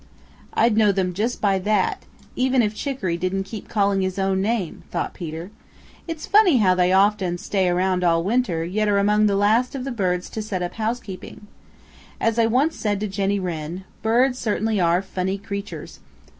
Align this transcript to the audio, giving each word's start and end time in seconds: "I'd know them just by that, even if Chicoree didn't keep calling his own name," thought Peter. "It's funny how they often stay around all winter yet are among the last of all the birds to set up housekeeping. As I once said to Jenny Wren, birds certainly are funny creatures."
"I'd 0.55 0.77
know 0.77 0.91
them 0.91 1.13
just 1.13 1.39
by 1.41 1.59
that, 1.59 2.05
even 2.35 2.63
if 2.63 2.73
Chicoree 2.73 3.17
didn't 3.19 3.43
keep 3.43 3.67
calling 3.69 4.01
his 4.01 4.17
own 4.17 4.41
name," 4.41 4.81
thought 4.89 5.13
Peter. 5.13 5.51
"It's 6.07 6.25
funny 6.25 6.57
how 6.57 6.73
they 6.73 6.91
often 6.91 7.37
stay 7.37 7.69
around 7.69 8.03
all 8.03 8.23
winter 8.23 8.65
yet 8.65 8.87
are 8.87 8.97
among 8.97 9.27
the 9.27 9.35
last 9.35 9.75
of 9.75 9.81
all 9.81 9.85
the 9.85 9.91
birds 9.91 10.27
to 10.31 10.41
set 10.41 10.63
up 10.63 10.73
housekeeping. 10.73 11.45
As 12.19 12.39
I 12.39 12.47
once 12.47 12.77
said 12.77 12.99
to 13.01 13.07
Jenny 13.07 13.39
Wren, 13.39 13.83
birds 14.01 14.39
certainly 14.39 14.79
are 14.79 15.03
funny 15.03 15.37
creatures." 15.37 15.99